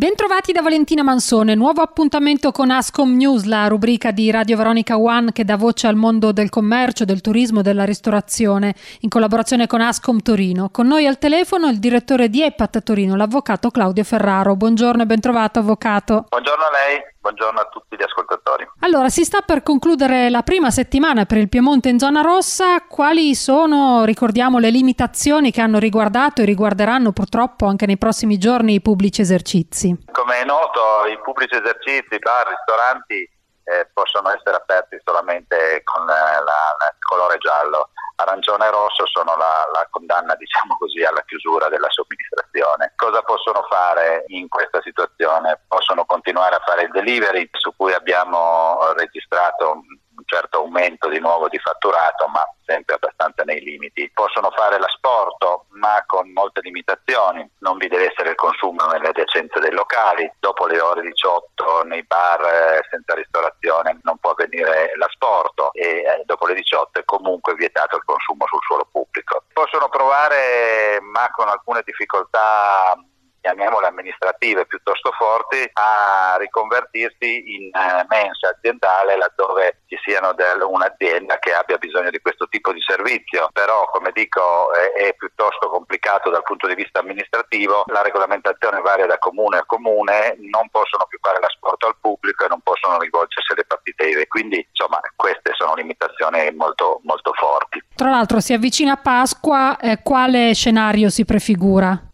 [0.00, 5.30] Bentrovati da Valentina Mansone, nuovo appuntamento con Ascom News, la rubrica di Radio Veronica One
[5.30, 10.22] che dà voce al mondo del commercio, del turismo, della ristorazione, in collaborazione con Ascom
[10.22, 10.70] Torino.
[10.70, 14.56] Con noi al telefono il direttore di EPAT Torino, l'avvocato Claudio Ferraro.
[14.56, 16.24] Buongiorno e bentrovato avvocato.
[16.30, 16.98] Buongiorno a lei.
[17.20, 18.66] Buongiorno a tutti gli ascoltatori.
[18.80, 22.80] Allora, si sta per concludere la prima settimana per il Piemonte in zona rossa.
[22.88, 28.72] Quali sono, ricordiamo, le limitazioni che hanno riguardato e riguarderanno purtroppo anche nei prossimi giorni
[28.72, 30.06] i pubblici esercizi?
[30.10, 33.28] Come è noto, i pubblici esercizi, bar, ristoranti
[33.64, 37.90] eh, possono essere aperti solamente con il colore giallo.
[38.16, 42.92] Arancione e rosso sono la, la condanna, diciamo così, alla chiusura della somministrazione.
[42.96, 45.64] Cosa possono fare in questa situazione?
[45.66, 51.48] Possono continuare a fare il delivery, su cui abbiamo registrato un certo aumento di nuovo
[51.48, 54.10] di fatturato, ma sempre abbastanza nei limiti.
[54.14, 57.48] Possono fare l'asporto, ma con molte limitazioni.
[57.58, 60.30] Non vi deve essere il consumo nelle adiacenze dei locali.
[60.38, 66.22] Dopo le ore 18 nei bar eh, senza ristorazione non può avvenire l'asporto e eh,
[66.24, 69.44] dopo le 18 è comunque vietato il consumo sul suolo pubblico.
[69.52, 72.94] Possono provare, ma con alcune difficoltà
[73.40, 81.38] chiamiamole amministrative piuttosto forti, a riconvertirsi in eh, mensa aziendale laddove ci siano del, un'azienda
[81.38, 83.48] che abbia bisogno di questo tipo di servizio.
[83.52, 89.06] Però, come dico, è, è, piuttosto complicato dal punto di vista amministrativo, la regolamentazione varia
[89.06, 93.52] da comune a comune, non possono più fare l'asporto al pubblico e non possono rivolgersi
[93.52, 94.28] alle partite IVE.
[94.28, 97.82] Quindi, insomma, queste sono limitazioni molto, molto forti.
[97.94, 102.09] Tra l'altro si avvicina Pasqua, eh, quale scenario si prefigura?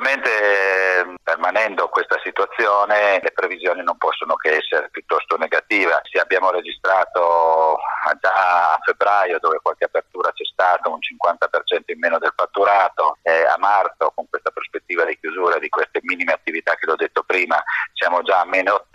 [0.00, 6.00] Certamente permanendo questa situazione le previsioni non possono che essere piuttosto negative.
[6.10, 7.76] Se abbiamo registrato
[8.18, 13.44] già a febbraio dove qualche apertura c'è stata un 50% in meno del fatturato, eh,
[13.44, 17.62] a marzo con questa prospettiva di chiusura di queste minime attività che l'ho detto prima
[17.92, 18.89] siamo già a meno 80, ma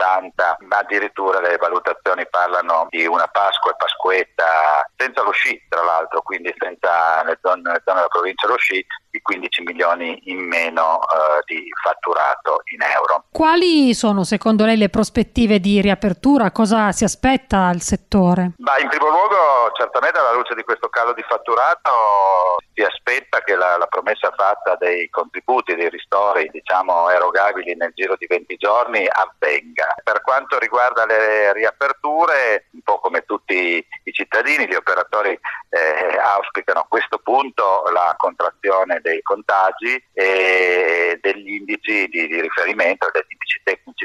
[0.86, 6.54] addirittura le valutazioni parlano di una Pasqua e Pasquetta senza lo sci tra l'altro, quindi
[6.58, 11.42] senza le zone, le zone della provincia lo sci di 15 milioni in meno eh,
[11.45, 13.26] di fatturato in euro.
[13.32, 16.52] Quali sono secondo lei le prospettive di riapertura?
[16.52, 18.54] Cosa si aspetta al settore?
[18.58, 21.89] Bah, in primo luogo certamente alla luce di questo calo di fatturato
[22.75, 28.15] si aspetta che la, la promessa fatta dei contributi, dei ristori diciamo, erogabili nel giro
[28.17, 29.95] di 20 giorni avvenga.
[30.03, 36.81] Per quanto riguarda le riaperture, un po' come tutti i cittadini, gli operatori eh, auspicano
[36.81, 43.55] a questo punto la contrazione dei contagi e degli indici di, di riferimento, degli indici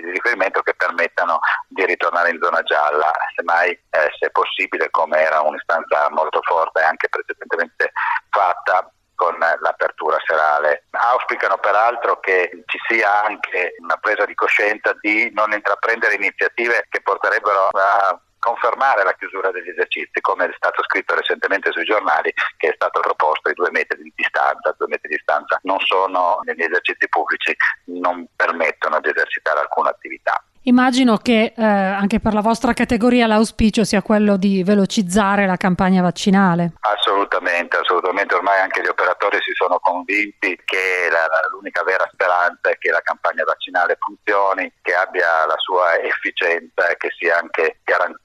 [0.01, 1.39] tecnici di riferimento che permettano
[1.69, 7.09] di ritornare in zona gialla, semmai eh, se possibile, come era un'istanza molto forte anche
[7.09, 7.93] precedentemente
[8.31, 10.87] fatta con l'apertura serale.
[10.91, 17.03] Auspicano peraltro che ci sia anche una presa di coscienza di non intraprendere iniziative che
[17.03, 22.71] porterebbero a confermare la chiusura degli esercizi, come è stato scritto recentemente sui giornali, che
[22.71, 24.75] è stato proposto i due metri di distanza.
[24.77, 30.43] Due metri di distanza non sono negli esercizi pubblici, non permettono di esercitare alcuna attività.
[30.65, 36.03] Immagino che eh, anche per la vostra categoria l'auspicio sia quello di velocizzare la campagna
[36.03, 36.73] vaccinale.
[36.81, 38.35] Assolutamente, assolutamente.
[38.35, 43.01] Ormai anche gli operatori si sono convinti che la, l'unica vera speranza è che la
[43.03, 48.20] campagna vaccinale funzioni, che abbia la sua efficienza e che sia anche garantita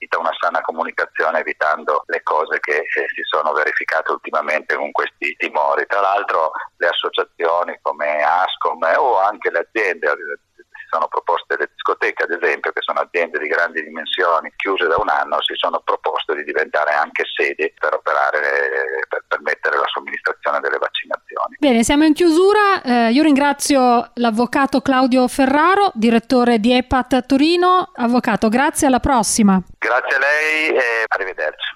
[0.96, 5.84] comunicazione evitando le cose che eh, si sono verificate ultimamente con questi timori.
[5.86, 10.16] Tra l'altro le associazioni come Ascom eh, o anche le aziende
[10.56, 14.96] si sono proposte le discoteche, ad esempio, che sono aziende di grandi dimensioni, chiuse da
[14.98, 20.58] un anno, si sono proposte di diventare anche sedi per operare, per permettere la somministrazione
[20.60, 21.56] delle vaccinazioni.
[21.58, 22.82] Bene, siamo in chiusura.
[22.82, 27.92] Eh, io ringrazio l'avvocato Claudio Ferraro, direttore di EPAT Torino.
[27.94, 29.60] Avvocato, grazie, alla prossima.
[29.78, 31.75] Grazie a lei e arrivederci.